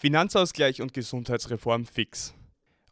Finanzausgleich 0.00 0.80
und 0.80 0.94
Gesundheitsreform 0.94 1.84
fix. 1.84 2.32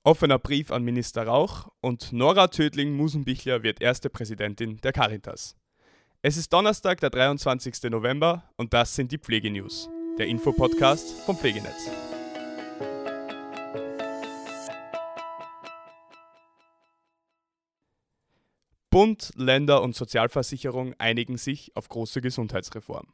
Offener 0.02 0.40
Brief 0.40 0.72
an 0.72 0.82
Minister 0.82 1.22
Rauch 1.22 1.68
und 1.80 2.12
Nora 2.12 2.48
Tödling-Musenbichler 2.48 3.62
wird 3.62 3.80
erste 3.80 4.10
Präsidentin 4.10 4.78
der 4.78 4.92
Caritas. 4.92 5.54
Es 6.22 6.36
ist 6.36 6.52
Donnerstag, 6.52 6.98
der 6.98 7.10
23. 7.10 7.92
November 7.92 8.50
und 8.56 8.74
das 8.74 8.96
sind 8.96 9.12
die 9.12 9.18
Pflegenews, 9.18 9.88
der 10.18 10.26
Infopodcast 10.26 11.20
vom 11.20 11.36
Pflegenetz. 11.36 11.88
Bund, 18.90 19.30
Länder 19.36 19.80
und 19.80 19.94
Sozialversicherung 19.94 20.96
einigen 20.98 21.38
sich 21.38 21.70
auf 21.76 21.88
große 21.88 22.20
Gesundheitsreform. 22.20 23.06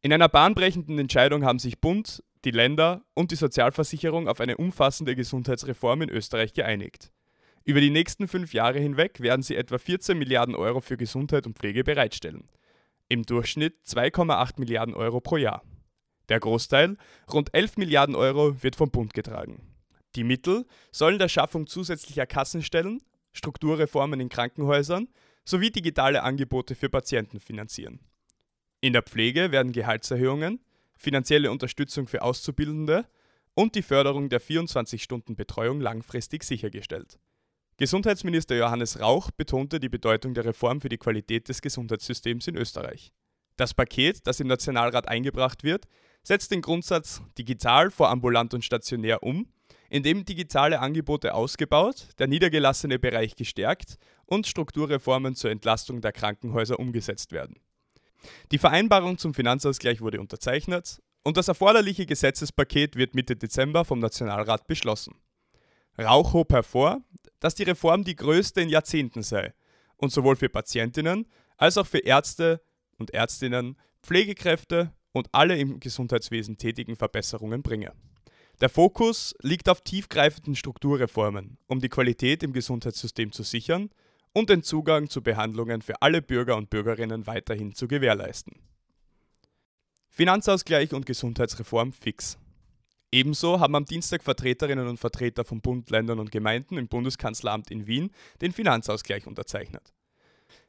In 0.00 0.14
einer 0.14 0.30
bahnbrechenden 0.30 0.98
Entscheidung 0.98 1.44
haben 1.44 1.58
sich 1.58 1.78
Bund, 1.78 2.22
die 2.46 2.52
Länder 2.52 3.04
und 3.14 3.32
die 3.32 3.36
Sozialversicherung 3.36 4.28
auf 4.28 4.40
eine 4.40 4.56
umfassende 4.56 5.16
Gesundheitsreform 5.16 6.02
in 6.02 6.10
Österreich 6.10 6.54
geeinigt. 6.54 7.10
Über 7.64 7.80
die 7.80 7.90
nächsten 7.90 8.28
fünf 8.28 8.54
Jahre 8.54 8.78
hinweg 8.78 9.20
werden 9.20 9.42
sie 9.42 9.56
etwa 9.56 9.78
14 9.78 10.16
Milliarden 10.16 10.54
Euro 10.54 10.80
für 10.80 10.96
Gesundheit 10.96 11.46
und 11.46 11.58
Pflege 11.58 11.82
bereitstellen. 11.82 12.48
Im 13.08 13.24
Durchschnitt 13.24 13.74
2,8 13.84 14.60
Milliarden 14.60 14.94
Euro 14.94 15.20
pro 15.20 15.36
Jahr. 15.36 15.64
Der 16.28 16.38
Großteil, 16.38 16.96
rund 17.32 17.52
11 17.52 17.78
Milliarden 17.78 18.14
Euro, 18.14 18.62
wird 18.62 18.76
vom 18.76 18.92
Bund 18.92 19.12
getragen. 19.12 19.60
Die 20.14 20.24
Mittel 20.24 20.66
sollen 20.92 21.18
der 21.18 21.28
Schaffung 21.28 21.66
zusätzlicher 21.66 22.26
Kassenstellen, 22.26 23.02
Strukturreformen 23.32 24.20
in 24.20 24.28
Krankenhäusern 24.28 25.08
sowie 25.44 25.70
digitale 25.70 26.22
Angebote 26.22 26.76
für 26.76 26.88
Patienten 26.88 27.40
finanzieren. 27.40 27.98
In 28.80 28.92
der 28.92 29.02
Pflege 29.02 29.50
werden 29.50 29.72
Gehaltserhöhungen, 29.72 30.60
finanzielle 30.96 31.50
Unterstützung 31.50 32.06
für 32.06 32.22
Auszubildende 32.22 33.06
und 33.54 33.74
die 33.74 33.82
Förderung 33.82 34.28
der 34.28 34.40
24-Stunden-Betreuung 34.40 35.80
langfristig 35.80 36.44
sichergestellt. 36.44 37.18
Gesundheitsminister 37.78 38.56
Johannes 38.56 39.00
Rauch 39.00 39.30
betonte 39.30 39.80
die 39.80 39.88
Bedeutung 39.88 40.34
der 40.34 40.46
Reform 40.46 40.80
für 40.80 40.88
die 40.88 40.98
Qualität 40.98 41.48
des 41.48 41.60
Gesundheitssystems 41.60 42.48
in 42.48 42.56
Österreich. 42.56 43.12
Das 43.56 43.74
Paket, 43.74 44.26
das 44.26 44.40
im 44.40 44.46
Nationalrat 44.46 45.08
eingebracht 45.08 45.62
wird, 45.64 45.86
setzt 46.22 46.50
den 46.50 46.62
Grundsatz 46.62 47.22
digital 47.38 47.90
vor 47.90 48.10
ambulant 48.10 48.52
und 48.54 48.64
stationär 48.64 49.22
um, 49.22 49.46
indem 49.88 50.24
digitale 50.24 50.80
Angebote 50.80 51.34
ausgebaut, 51.34 52.08
der 52.18 52.26
niedergelassene 52.26 52.98
Bereich 52.98 53.36
gestärkt 53.36 53.98
und 54.26 54.46
Strukturreformen 54.46 55.34
zur 55.34 55.50
Entlastung 55.50 56.00
der 56.00 56.12
Krankenhäuser 56.12 56.78
umgesetzt 56.78 57.32
werden. 57.32 57.56
Die 58.52 58.58
Vereinbarung 58.58 59.18
zum 59.18 59.34
Finanzausgleich 59.34 60.00
wurde 60.00 60.20
unterzeichnet 60.20 61.02
und 61.22 61.36
das 61.36 61.48
erforderliche 61.48 62.06
Gesetzespaket 62.06 62.96
wird 62.96 63.14
Mitte 63.14 63.36
Dezember 63.36 63.84
vom 63.84 63.98
Nationalrat 63.98 64.66
beschlossen. 64.66 65.14
Rauch 65.98 66.32
hob 66.32 66.52
hervor, 66.52 67.00
dass 67.40 67.54
die 67.54 67.64
Reform 67.64 68.04
die 68.04 68.16
größte 68.16 68.60
in 68.60 68.68
Jahrzehnten 68.68 69.22
sei 69.22 69.54
und 69.96 70.12
sowohl 70.12 70.36
für 70.36 70.48
Patientinnen 70.48 71.26
als 71.56 71.78
auch 71.78 71.86
für 71.86 71.98
Ärzte 71.98 72.60
und 72.98 73.12
Ärztinnen, 73.12 73.76
Pflegekräfte 74.02 74.92
und 75.12 75.28
alle 75.32 75.56
im 75.56 75.80
Gesundheitswesen 75.80 76.58
tätigen 76.58 76.96
Verbesserungen 76.96 77.62
bringe. 77.62 77.92
Der 78.60 78.68
Fokus 78.68 79.34
liegt 79.42 79.68
auf 79.68 79.82
tiefgreifenden 79.82 80.56
Strukturreformen, 80.56 81.58
um 81.66 81.80
die 81.80 81.88
Qualität 81.88 82.42
im 82.42 82.52
Gesundheitssystem 82.52 83.32
zu 83.32 83.42
sichern 83.42 83.90
und 84.36 84.50
den 84.50 84.62
Zugang 84.62 85.08
zu 85.08 85.22
Behandlungen 85.22 85.80
für 85.80 86.02
alle 86.02 86.20
Bürger 86.20 86.58
und 86.58 86.68
Bürgerinnen 86.68 87.26
weiterhin 87.26 87.74
zu 87.74 87.88
gewährleisten. 87.88 88.52
Finanzausgleich 90.10 90.92
und 90.92 91.06
Gesundheitsreform 91.06 91.94
fix. 91.94 92.36
Ebenso 93.10 93.60
haben 93.60 93.74
am 93.74 93.86
Dienstag 93.86 94.22
Vertreterinnen 94.22 94.88
und 94.88 95.00
Vertreter 95.00 95.46
von 95.46 95.62
Bund, 95.62 95.88
Ländern 95.88 96.18
und 96.18 96.30
Gemeinden 96.30 96.76
im 96.76 96.86
Bundeskanzleramt 96.86 97.70
in 97.70 97.86
Wien 97.86 98.10
den 98.42 98.52
Finanzausgleich 98.52 99.26
unterzeichnet. 99.26 99.94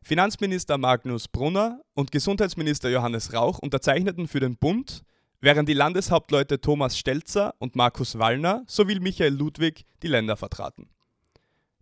Finanzminister 0.02 0.78
Magnus 0.78 1.28
Brunner 1.28 1.82
und 1.94 2.14
Gesundheitsminister 2.14 2.90
Johannes 2.90 3.34
Rauch 3.34 3.60
unterzeichneten 3.60 4.30
für 4.30 4.40
den 4.40 4.56
Bund, 4.56 5.04
während 5.42 5.68
die 5.68 5.74
Landeshauptleute 5.74 6.62
Thomas 6.62 6.98
Stelzer 6.98 7.54
und 7.60 7.76
Markus 7.76 8.18
Wallner 8.18 8.64
sowie 8.66 8.98
Michael 9.02 9.34
Ludwig 9.34 9.84
die 10.04 10.08
Länder 10.08 10.38
vertraten. 10.38 10.88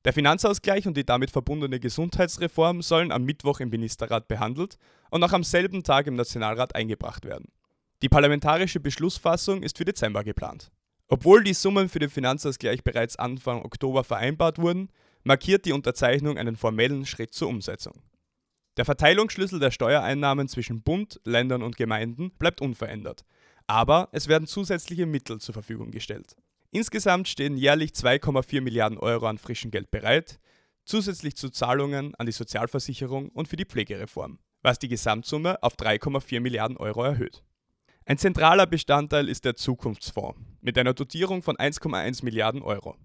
Der 0.05 0.13
Finanzausgleich 0.13 0.85
und 0.85 0.95
die 0.95 1.03
damit 1.03 1.31
verbundene 1.31 1.79
Gesundheitsreform 1.79 2.83
sollen 2.83 3.11
am 3.11 3.23
Mittwoch 3.23 3.59
im 3.59 3.69
Ministerrat 3.69 4.27
behandelt 4.27 4.77
und 5.09 5.19
noch 5.19 5.33
am 5.33 5.43
selben 5.43 5.81
Tag 5.81 6.05
im 6.05 6.13
Nationalrat 6.13 6.75
eingebracht 6.75 7.25
werden. 7.25 7.51
Die 8.03 8.09
parlamentarische 8.09 8.79
Beschlussfassung 8.79 9.63
ist 9.63 9.79
für 9.79 9.85
Dezember 9.85 10.23
geplant. 10.23 10.71
Obwohl 11.07 11.43
die 11.43 11.55
Summen 11.55 11.89
für 11.89 11.97
den 11.97 12.11
Finanzausgleich 12.11 12.83
bereits 12.83 13.15
Anfang 13.15 13.65
Oktober 13.65 14.03
vereinbart 14.03 14.59
wurden, 14.59 14.89
markiert 15.23 15.65
die 15.65 15.73
Unterzeichnung 15.73 16.37
einen 16.37 16.55
formellen 16.55 17.07
Schritt 17.07 17.33
zur 17.33 17.47
Umsetzung. 17.47 18.03
Der 18.77 18.85
Verteilungsschlüssel 18.85 19.59
der 19.59 19.71
Steuereinnahmen 19.71 20.47
zwischen 20.47 20.83
Bund, 20.83 21.19
Ländern 21.23 21.63
und 21.63 21.77
Gemeinden 21.77 22.29
bleibt 22.37 22.61
unverändert, 22.61 23.25
aber 23.65 24.09
es 24.11 24.27
werden 24.27 24.47
zusätzliche 24.47 25.07
Mittel 25.07 25.39
zur 25.39 25.53
Verfügung 25.53 25.89
gestellt. 25.89 26.35
Insgesamt 26.75 27.29
stehen 27.29 27.55
jährlich 27.55 27.91
2,4 27.91 28.59
Milliarden 28.59 28.97
Euro 28.97 29.27
an 29.27 29.37
frischem 29.37 29.71
Geld 29.71 29.91
bereit, 29.91 30.41
zusätzlich 30.83 31.37
zu 31.37 31.49
Zahlungen 31.49 32.13
an 32.15 32.25
die 32.25 32.33
Sozialversicherung 32.33 33.29
und 33.29 33.47
für 33.47 33.55
die 33.55 33.63
Pflegereform, 33.63 34.39
was 34.61 34.77
die 34.77 34.89
Gesamtsumme 34.89 35.63
auf 35.63 35.77
3,4 35.77 36.41
Milliarden 36.41 36.75
Euro 36.75 37.01
erhöht. 37.05 37.45
Ein 38.05 38.17
zentraler 38.17 38.67
Bestandteil 38.67 39.29
ist 39.29 39.45
der 39.45 39.55
Zukunftsfonds 39.55 40.37
mit 40.59 40.77
einer 40.77 40.93
Dotierung 40.93 41.43
von 41.43 41.55
1,1 41.55 42.25
Milliarden 42.25 42.61
Euro. 42.61 42.97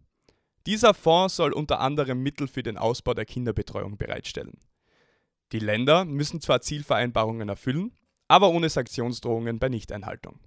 Dieser 0.66 0.92
Fonds 0.92 1.36
soll 1.36 1.52
unter 1.52 1.78
anderem 1.78 2.24
Mittel 2.24 2.48
für 2.48 2.64
den 2.64 2.76
Ausbau 2.76 3.14
der 3.14 3.24
Kinderbetreuung 3.24 3.96
bereitstellen. 3.98 4.58
Die 5.52 5.60
Länder 5.60 6.04
müssen 6.04 6.40
zwar 6.40 6.60
Zielvereinbarungen 6.60 7.48
erfüllen, 7.48 7.92
aber 8.26 8.48
ohne 8.48 8.68
Sanktionsdrohungen 8.68 9.60
bei 9.60 9.68
Nichteinhaltung. 9.68 10.40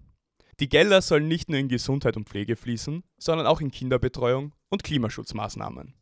Die 0.63 0.69
Gelder 0.69 1.01
sollen 1.01 1.27
nicht 1.27 1.49
nur 1.49 1.59
in 1.59 1.67
Gesundheit 1.67 2.15
und 2.15 2.29
Pflege 2.29 2.55
fließen, 2.55 3.03
sondern 3.17 3.47
auch 3.47 3.59
in 3.59 3.69
Kinderbetreuung 3.69 4.53
und 4.69 4.81
Klimaschutzmaßnahmen. 4.81 5.93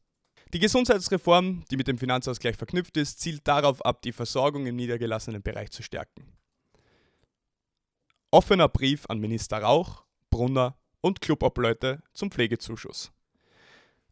Die 0.54 0.60
Gesundheitsreform, 0.60 1.66
die 1.72 1.78
mit 1.78 1.88
dem 1.88 1.98
Finanzausgleich 1.98 2.58
verknüpft 2.58 2.96
ist, 2.98 3.20
zielt 3.20 3.48
darauf 3.48 3.84
ab, 3.84 4.04
die 4.04 4.12
Versorgung 4.12 4.68
im 4.68 4.76
niedergelassenen 4.76 5.42
Bereich 5.42 5.72
zu 5.72 5.82
stärken. 5.82 6.38
Offener 8.30 8.70
Brief 8.70 9.08
an 9.10 9.18
Minister 9.18 9.58
Rauch, 9.64 10.06
Brunner 10.30 10.78
und 11.02 11.22
Clubobleute 11.22 12.04
zum 12.14 12.30
Pflegezuschuss. 12.30 13.12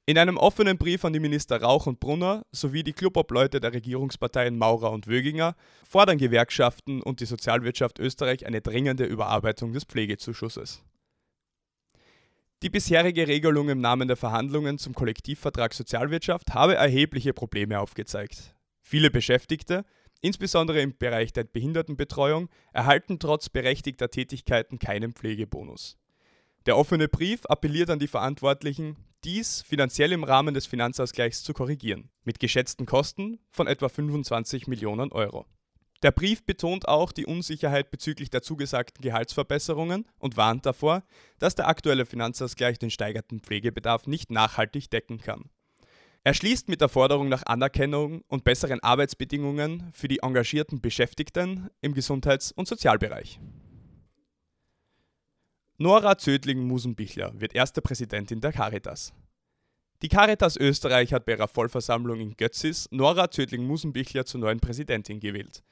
In 0.10 0.18
einem 0.18 0.38
offenen 0.38 0.80
Brief 0.80 1.06
an 1.06 1.14
die 1.14 1.20
Minister 1.20 1.62
Rauch 1.62 1.86
und 1.86 2.00
Brunner 2.00 2.44
sowie 2.52 2.82
die 2.82 2.94
Clubobleute 2.94 3.60
der 3.60 3.74
Regierungsparteien 3.74 4.58
Maurer 4.58 4.92
und 4.92 5.06
Wöginger 5.06 5.56
fordern 5.88 6.18
Gewerkschaften 6.18 7.04
und 7.04 7.20
die 7.20 7.28
Sozialwirtschaft 7.28 8.00
Österreich 8.00 8.48
eine 8.48 8.60
dringende 8.60 9.06
Überarbeitung 9.06 9.72
des 9.72 9.84
Pflegezuschusses. 9.84 10.84
Die 12.64 12.72
bisherige 12.72 13.28
Regelung 13.28 13.70
im 13.70 13.82
Namen 13.82 14.08
der 14.08 14.18
Verhandlungen 14.18 14.80
zum 14.80 14.96
Kollektivvertrag 14.96 15.76
Sozialwirtschaft 15.76 16.56
habe 16.56 16.74
erhebliche 16.74 17.34
Probleme 17.34 17.80
aufgezeigt. 17.80 18.56
Viele 18.82 19.12
Beschäftigte, 19.12 19.86
insbesondere 20.22 20.82
im 20.82 20.98
Bereich 20.98 21.34
der 21.34 21.44
Behindertenbetreuung, 21.44 22.50
erhalten 22.74 23.20
trotz 23.20 23.50
berechtigter 23.50 24.10
Tätigkeiten 24.10 24.80
keinen 24.80 25.14
Pflegebonus. 25.14 26.00
Der 26.66 26.78
offene 26.78 27.08
Brief 27.10 27.46
appelliert 27.46 27.92
an 27.92 28.00
die 28.00 28.08
Verantwortlichen, 28.08 28.98
dies 29.24 29.62
finanziell 29.62 30.12
im 30.12 30.24
Rahmen 30.24 30.54
des 30.54 30.66
Finanzausgleichs 30.66 31.44
zu 31.44 31.54
korrigieren, 31.54 32.10
mit 32.24 32.40
geschätzten 32.40 32.86
Kosten 32.86 33.40
von 33.50 33.68
etwa 33.68 33.90
25 33.90 34.68
Millionen 34.68 35.12
Euro. 35.12 35.46
Der 36.02 36.12
Brief 36.12 36.46
betont 36.46 36.88
auch 36.88 37.12
die 37.12 37.26
Unsicherheit 37.26 37.92
bezüglich 37.92 38.30
der 38.30 38.42
zugesagten 38.42 39.02
Gehaltsverbesserungen 39.02 40.06
und 40.18 40.38
warnt 40.38 40.66
davor, 40.66 41.04
dass 41.40 41.56
der 41.56 41.68
aktuelle 41.68 42.06
Finanzausgleich 42.06 42.80
den 42.80 42.90
steigerten 42.90 43.42
Pflegebedarf 43.42 44.08
nicht 44.08 44.32
nachhaltig 44.32 44.90
decken 44.90 45.18
kann. 45.18 45.50
Er 46.24 46.34
schließt 46.34 46.70
mit 46.70 46.80
der 46.80 46.90
Forderung 46.90 47.28
nach 47.28 47.44
Anerkennung 47.46 48.22
und 48.28 48.44
besseren 48.44 48.82
Arbeitsbedingungen 48.82 49.90
für 49.94 50.08
die 50.08 50.20
engagierten 50.20 50.82
Beschäftigten 50.82 51.70
im 51.82 51.94
Gesundheits- 51.94 52.52
und 52.52 52.68
Sozialbereich. 52.68 53.40
Nora 55.82 56.18
Zödling-Musenbichler 56.18 57.40
wird 57.40 57.56
erste 57.56 57.82
Präsidentin 57.82 58.42
der 58.42 58.52
Caritas. 58.52 59.14
Die 60.02 60.10
Caritas 60.10 60.58
Österreich 60.58 61.14
hat 61.14 61.24
bei 61.24 61.32
ihrer 61.32 61.48
Vollversammlung 61.48 62.20
in 62.20 62.36
Götzis 62.36 62.90
Nora 62.92 63.32
Zödling-Musenbichler 63.32 64.26
zur 64.26 64.42
neuen 64.42 64.60
Präsidentin 64.60 65.22
gewählt. 65.22 65.64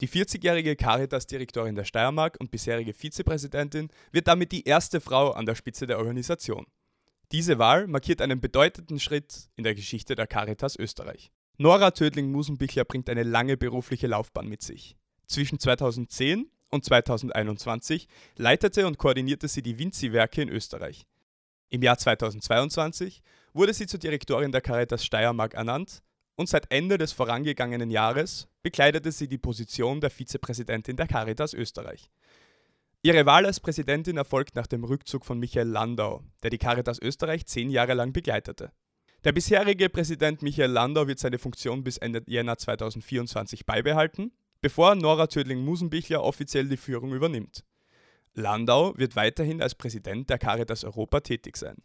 Die 0.00 0.08
40-jährige 0.08 0.76
Caritas-Direktorin 0.76 1.74
der 1.74 1.82
Steiermark 1.82 2.36
und 2.38 2.52
bisherige 2.52 2.94
Vizepräsidentin 2.94 3.88
wird 4.12 4.28
damit 4.28 4.52
die 4.52 4.68
erste 4.68 5.00
Frau 5.00 5.32
an 5.32 5.46
der 5.46 5.56
Spitze 5.56 5.88
der 5.88 5.98
Organisation. 5.98 6.66
Diese 7.32 7.58
Wahl 7.58 7.88
markiert 7.88 8.22
einen 8.22 8.40
bedeutenden 8.40 9.00
Schritt 9.00 9.48
in 9.56 9.64
der 9.64 9.74
Geschichte 9.74 10.14
der 10.14 10.28
Caritas 10.28 10.76
Österreich. 10.76 11.32
Nora 11.58 11.90
Tödling-Musenbichler 11.90 12.84
bringt 12.84 13.10
eine 13.10 13.24
lange 13.24 13.56
berufliche 13.56 14.06
Laufbahn 14.06 14.46
mit 14.46 14.62
sich. 14.62 14.94
Zwischen 15.26 15.58
2010 15.58 16.48
und 16.70 16.84
2021 16.84 18.08
leitete 18.36 18.86
und 18.86 18.98
koordinierte 18.98 19.48
sie 19.48 19.62
die 19.62 19.78
Vinci-Werke 19.78 20.42
in 20.42 20.48
Österreich. 20.48 21.06
Im 21.68 21.82
Jahr 21.82 21.98
2022 21.98 23.22
wurde 23.52 23.74
sie 23.74 23.86
zur 23.86 24.00
Direktorin 24.00 24.52
der 24.52 24.60
Caritas 24.60 25.04
Steiermark 25.04 25.54
ernannt 25.54 26.02
und 26.36 26.48
seit 26.48 26.70
Ende 26.70 26.98
des 26.98 27.12
vorangegangenen 27.12 27.90
Jahres 27.90 28.48
bekleidete 28.62 29.12
sie 29.12 29.28
die 29.28 29.38
Position 29.38 30.00
der 30.00 30.10
Vizepräsidentin 30.10 30.96
der 30.96 31.06
Caritas 31.06 31.54
Österreich. 31.54 32.10
Ihre 33.02 33.24
Wahl 33.24 33.46
als 33.46 33.60
Präsidentin 33.60 34.16
erfolgt 34.16 34.56
nach 34.56 34.66
dem 34.66 34.84
Rückzug 34.84 35.24
von 35.24 35.38
Michael 35.38 35.68
Landau, 35.68 36.22
der 36.42 36.50
die 36.50 36.58
Caritas 36.58 36.98
Österreich 36.98 37.46
zehn 37.46 37.70
Jahre 37.70 37.94
lang 37.94 38.12
begleitete. 38.12 38.72
Der 39.24 39.32
bisherige 39.32 39.88
Präsident 39.90 40.42
Michael 40.42 40.70
Landau 40.70 41.06
wird 41.06 41.18
seine 41.18 41.38
Funktion 41.38 41.84
bis 41.84 41.98
Ende 41.98 42.22
Jänner 42.26 42.56
2024 42.56 43.66
beibehalten, 43.66 44.32
bevor 44.60 44.94
Nora 44.94 45.26
Tödling-Musenbichler 45.26 46.22
offiziell 46.22 46.68
die 46.68 46.76
Führung 46.76 47.12
übernimmt. 47.12 47.64
Landau 48.34 48.96
wird 48.96 49.16
weiterhin 49.16 49.62
als 49.62 49.74
Präsident 49.74 50.30
der 50.30 50.38
Caritas 50.38 50.84
Europa 50.84 51.20
tätig 51.20 51.56
sein. 51.56 51.76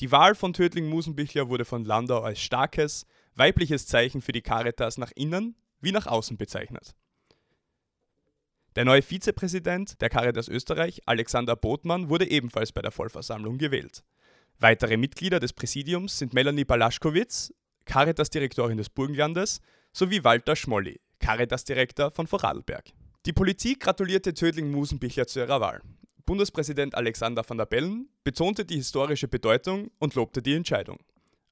Die 0.00 0.12
Wahl 0.12 0.34
von 0.34 0.52
Tödling-Musenbichler 0.52 1.48
wurde 1.48 1.64
von 1.64 1.84
Landau 1.84 2.20
als 2.20 2.40
starkes, 2.40 3.06
weibliches 3.34 3.86
Zeichen 3.86 4.20
für 4.20 4.32
die 4.32 4.42
Caritas 4.42 4.98
nach 4.98 5.12
innen 5.14 5.56
wie 5.80 5.92
nach 5.92 6.06
außen 6.06 6.36
bezeichnet. 6.36 6.94
Der 8.76 8.84
neue 8.84 9.02
Vizepräsident 9.02 10.00
der 10.00 10.08
Caritas 10.08 10.48
Österreich, 10.48 11.02
Alexander 11.06 11.56
Botmann, 11.56 12.10
wurde 12.10 12.30
ebenfalls 12.30 12.70
bei 12.70 12.82
der 12.82 12.92
Vollversammlung 12.92 13.58
gewählt. 13.58 14.04
Weitere 14.60 14.96
Mitglieder 14.96 15.40
des 15.40 15.52
Präsidiums 15.52 16.18
sind 16.18 16.34
Melanie 16.34 16.64
Balaschkowitz, 16.64 17.52
Caritas-Direktorin 17.86 18.76
des 18.76 18.90
Burgenlandes, 18.90 19.60
sowie 19.92 20.22
Walter 20.22 20.54
Schmolli, 20.54 21.00
Caritas-Direktor 21.28 22.10
von 22.10 22.26
Vorarlberg. 22.26 22.86
Die 23.26 23.34
Politik 23.34 23.80
gratulierte 23.80 24.32
Tödling 24.32 24.70
Musenbichler 24.70 25.26
zu 25.26 25.40
ihrer 25.40 25.60
Wahl. 25.60 25.82
Bundespräsident 26.24 26.94
Alexander 26.94 27.46
van 27.46 27.58
der 27.58 27.66
Bellen 27.66 28.08
betonte 28.24 28.64
die 28.64 28.76
historische 28.76 29.28
Bedeutung 29.28 29.90
und 29.98 30.14
lobte 30.14 30.40
die 30.40 30.54
Entscheidung. 30.54 30.98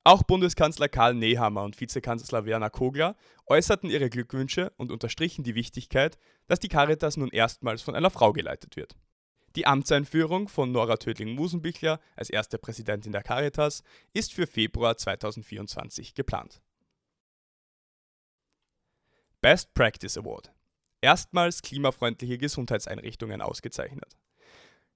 Auch 0.03 0.23
Bundeskanzler 0.23 0.89
Karl 0.89 1.13
Nehammer 1.13 1.63
und 1.63 1.79
Vizekanzler 1.79 2.47
Werner 2.47 2.71
Kogler 2.71 3.17
äußerten 3.45 3.91
ihre 3.91 4.09
Glückwünsche 4.09 4.73
und 4.79 4.91
unterstrichen 4.91 5.45
die 5.45 5.55
Wichtigkeit, 5.55 6.17
dass 6.47 6.59
die 6.59 6.69
Caritas 6.69 7.19
nun 7.19 7.29
erstmals 7.29 7.83
von 7.83 7.95
einer 7.95 8.09
Frau 8.09 8.33
geleitet 8.33 8.77
wird. 8.77 8.97
Die 9.57 9.67
Amtseinführung 9.67 10.49
von 10.49 10.73
Nora 10.73 10.97
Tödling-Musenbichler 10.97 12.01
als 12.15 12.31
erste 12.31 12.57
Präsidentin 12.57 13.13
der 13.13 13.23
Caritas 13.23 13.83
ist 14.15 14.33
für 14.33 14.47
Februar 14.47 14.97
2024 14.97 16.15
geplant. 16.15 16.63
Best 19.47 19.75
Practice 19.75 20.19
Award. 20.19 20.51
Erstmals 21.01 21.63
klimafreundliche 21.63 22.37
Gesundheitseinrichtungen 22.37 23.41
ausgezeichnet. 23.41 24.17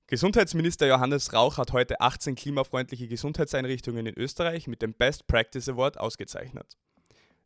Gesundheitsminister 0.08 0.88
Johannes 0.88 1.32
Rauch 1.32 1.56
hat 1.56 1.72
heute 1.72 2.00
18 2.00 2.34
klimafreundliche 2.34 3.06
Gesundheitseinrichtungen 3.06 4.06
in 4.06 4.18
Österreich 4.18 4.66
mit 4.66 4.82
dem 4.82 4.92
Best 4.92 5.28
Practice 5.28 5.68
Award 5.68 6.00
ausgezeichnet. 6.00 6.76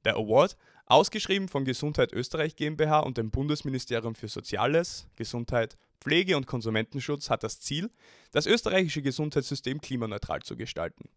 Der 0.07 0.17
Award, 0.17 0.57
ausgeschrieben 0.87 1.49
von 1.49 1.67
Gesundheit 1.67 2.15
Österreich 2.15 2.57
GmbH 2.57 3.01
und 3.01 3.19
dem 3.19 3.31
Bundesministerium 3.31 4.15
für 4.15 4.29
Soziales, 4.29 5.07
Gesundheit, 5.15 5.77
Pflege 6.01 6.39
und 6.39 6.47
Konsumentenschutz, 6.47 7.29
hat 7.29 7.43
das 7.43 7.61
Ziel, 7.61 7.91
das 8.33 8.47
österreichische 8.47 9.03
Gesundheitssystem 9.03 9.83
klimaneutral 9.83 10.41
zu 10.41 10.57
gestalten. 10.57 11.11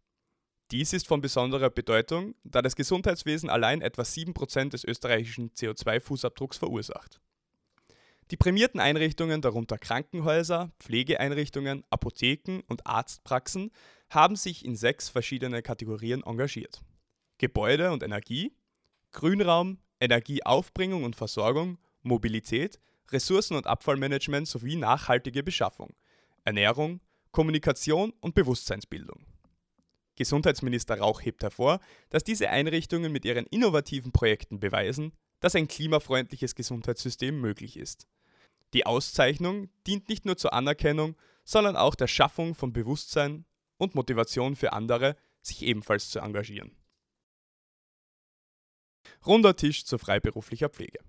Dies 0.72 0.92
ist 0.92 1.08
von 1.08 1.22
besonderer 1.22 1.69
Bedeutung, 1.69 2.36
da 2.44 2.62
das 2.62 2.75
Gesundheitswesen 2.75 3.50
allein 3.50 3.81
etwa 3.81 4.02
7% 4.02 4.69
des 4.69 4.84
österreichischen 4.84 5.52
CO2-Fußabdrucks 5.52 6.60
verursacht. 6.60 7.22
Die 8.31 8.36
prämierten 8.36 8.81
Einrichtungen, 8.81 9.42
darunter 9.42 9.78
Krankenhäuser, 9.78 10.74
Pflegeeinrichtungen, 10.81 11.86
Apotheken 11.90 12.64
und 12.68 12.86
Arztpraxen, 12.86 13.72
haben 14.10 14.36
sich 14.36 14.66
in 14.66 14.75
sechs 14.75 15.08
verschiedene 15.08 15.62
Kategorien 15.62 16.24
engagiert. 16.24 16.81
Gebäude 17.38 17.92
und 17.92 18.04
Energie, 18.04 18.54
Grünraum, 19.14 19.80
Energieaufbringung 20.02 21.06
und 21.06 21.16
Versorgung, 21.16 21.78
Mobilität, 22.02 22.80
Ressourcen- 23.10 23.56
und 23.56 23.68
Abfallmanagement 23.68 24.48
sowie 24.50 24.75
nachhaltige 24.75 25.44
Beschaffung, 25.44 25.96
Ernährung, 26.44 27.00
Kommunikation 27.31 28.12
und 28.19 28.36
Bewusstseinsbildung. 28.36 29.25
Gesundheitsminister 30.18 31.00
Rauch 31.00 31.22
hebt 31.22 31.44
hervor, 31.44 31.80
dass 32.10 32.24
diese 32.24 32.50
Einrichtungen 32.50 33.12
mit 33.12 33.24
ihren 33.24 33.46
innovativen 33.46 34.12
Projekten 34.12 34.60
beweisen, 34.60 35.14
dass 35.40 35.56
ein 35.56 35.68
klimafreundliches 35.68 36.56
Gesundheitssystem 36.56 37.40
möglich 37.40 37.78
ist. 37.78 38.08
Die 38.74 38.86
Auszeichnung 38.86 39.69
dient 39.86 40.10
nicht 40.10 40.25
nur 40.25 40.36
zur 40.36 40.54
Anerkennung, 40.54 41.16
sondern 41.46 41.78
auch 41.78 41.96
der 41.96 42.08
Schaffung 42.08 42.56
von 42.56 42.74
Bewusstsein 42.74 43.46
und 43.78 43.96
Motivation 43.96 44.56
für 44.56 44.74
andere, 44.74 45.16
sich 45.42 45.62
ebenfalls 45.62 46.10
zu 46.10 46.19
engagieren. 46.19 46.75
Runder 49.25 49.56
Tisch 49.56 49.86
zur 49.86 50.00
freiberuflicher 50.00 50.69
Pflege. 50.69 51.00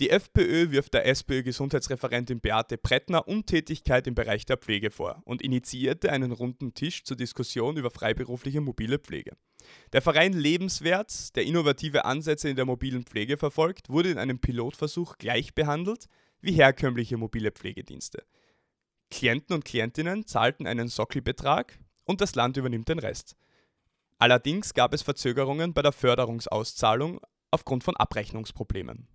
Die 0.00 0.10
FPÖ 0.10 0.70
wirft 0.70 0.94
der 0.94 1.06
SPÖ-Gesundheitsreferentin 1.06 2.40
Beate 2.40 2.78
Brettner 2.78 3.26
Untätigkeit 3.26 4.06
im 4.06 4.14
Bereich 4.14 4.46
der 4.46 4.56
Pflege 4.56 4.90
vor 4.90 5.22
und 5.24 5.42
initiierte 5.42 6.12
einen 6.12 6.32
runden 6.32 6.74
Tisch 6.74 7.04
zur 7.04 7.16
Diskussion 7.16 7.76
über 7.76 7.90
freiberufliche 7.90 8.60
mobile 8.60 8.98
Pflege. 8.98 9.32
Der 9.92 10.02
Verein 10.02 10.32
Lebenswert, 10.32 11.34
der 11.36 11.44
innovative 11.44 12.04
Ansätze 12.04 12.48
in 12.48 12.56
der 12.56 12.64
mobilen 12.64 13.04
Pflege 13.04 13.36
verfolgt, 13.36 13.88
wurde 13.88 14.10
in 14.10 14.18
einem 14.18 14.38
Pilotversuch 14.38 15.18
gleich 15.18 15.54
behandelt 15.54 16.06
wie 16.40 16.52
herkömmliche 16.52 17.16
mobile 17.16 17.50
Pflegedienste. 17.50 18.24
Klienten 19.10 19.54
und 19.54 19.64
Klientinnen 19.64 20.26
zahlten 20.26 20.66
einen 20.66 20.88
Sockelbetrag 20.88 21.78
und 22.04 22.20
das 22.20 22.34
Land 22.34 22.56
übernimmt 22.56 22.88
den 22.88 22.98
Rest. 22.98 23.36
Allerdings 24.18 24.74
gab 24.74 24.94
es 24.94 25.02
Verzögerungen 25.02 25.72
bei 25.74 25.82
der 25.82 25.92
Förderungsauszahlung 25.92 27.20
aufgrund 27.50 27.84
von 27.84 27.96
Abrechnungsproblemen. 27.96 29.08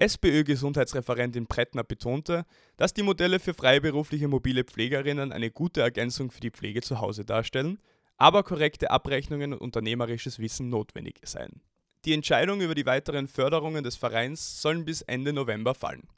SPÖ-Gesundheitsreferentin 0.00 1.46
Brettner 1.46 1.84
betonte, 1.84 2.46
dass 2.78 2.94
die 2.94 3.02
Modelle 3.02 3.38
für 3.38 3.52
freiberufliche 3.52 4.28
mobile 4.28 4.64
Pflegerinnen 4.64 5.30
eine 5.30 5.50
gute 5.50 5.82
Ergänzung 5.82 6.30
für 6.30 6.40
die 6.40 6.50
Pflege 6.50 6.80
zu 6.80 7.00
Hause 7.00 7.26
darstellen, 7.26 7.78
aber 8.16 8.42
korrekte 8.42 8.90
Abrechnungen 8.90 9.52
und 9.52 9.60
unternehmerisches 9.60 10.38
Wissen 10.38 10.70
notwendig 10.70 11.20
seien. 11.24 11.60
Die 12.06 12.14
Entscheidung 12.14 12.62
über 12.62 12.74
die 12.74 12.86
weiteren 12.86 13.28
Förderungen 13.28 13.84
des 13.84 13.96
Vereins 13.96 14.62
sollen 14.62 14.86
bis 14.86 15.02
Ende 15.02 15.34
November 15.34 15.74
fallen. 15.74 16.08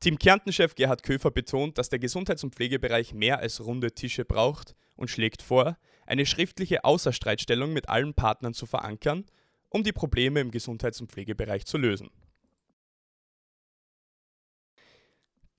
Team 0.00 0.18
Kärnten-Chef 0.18 0.74
Gerhard 0.74 1.02
Köfer 1.02 1.30
betont, 1.30 1.78
dass 1.78 1.88
der 1.88 1.98
Gesundheits- 1.98 2.44
und 2.44 2.54
Pflegebereich 2.54 3.14
mehr 3.14 3.38
als 3.38 3.64
runde 3.64 3.92
Tische 3.92 4.26
braucht 4.26 4.74
und 4.96 5.08
schlägt 5.08 5.40
vor, 5.40 5.78
eine 6.06 6.26
schriftliche 6.26 6.84
Außerstreitstellung 6.84 7.72
mit 7.72 7.88
allen 7.88 8.12
Partnern 8.12 8.52
zu 8.52 8.66
verankern, 8.66 9.24
um 9.70 9.82
die 9.82 9.92
Probleme 9.92 10.40
im 10.40 10.50
Gesundheits- 10.50 11.00
und 11.00 11.10
Pflegebereich 11.10 11.64
zu 11.64 11.78
lösen. 11.78 12.10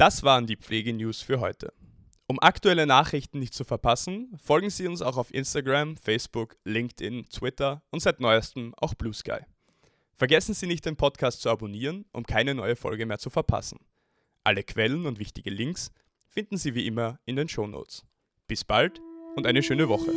Das 0.01 0.23
waren 0.23 0.47
die 0.47 0.55
Pflegenews 0.55 1.21
für 1.21 1.41
heute. 1.41 1.73
Um 2.25 2.39
aktuelle 2.39 2.87
Nachrichten 2.87 3.37
nicht 3.37 3.53
zu 3.53 3.63
verpassen, 3.63 4.35
folgen 4.43 4.71
Sie 4.71 4.87
uns 4.87 5.03
auch 5.03 5.15
auf 5.15 5.31
Instagram, 5.31 5.95
Facebook, 5.95 6.57
LinkedIn, 6.65 7.29
Twitter 7.29 7.83
und 7.91 7.99
seit 7.99 8.19
neuestem 8.19 8.73
auch 8.77 8.95
Blue 8.95 9.13
Sky. 9.13 9.41
Vergessen 10.15 10.55
Sie 10.55 10.65
nicht, 10.65 10.87
den 10.87 10.95
Podcast 10.95 11.43
zu 11.43 11.51
abonnieren, 11.51 12.05
um 12.13 12.25
keine 12.25 12.55
neue 12.55 12.75
Folge 12.75 13.05
mehr 13.05 13.19
zu 13.19 13.29
verpassen. 13.29 13.77
Alle 14.43 14.63
Quellen 14.63 15.05
und 15.05 15.19
wichtige 15.19 15.51
Links 15.51 15.91
finden 16.27 16.57
Sie 16.57 16.73
wie 16.73 16.87
immer 16.87 17.19
in 17.25 17.35
den 17.35 17.47
Shownotes. 17.47 18.03
Bis 18.47 18.63
bald 18.63 18.99
und 19.35 19.45
eine 19.45 19.61
schöne 19.61 19.87
Woche. 19.87 20.11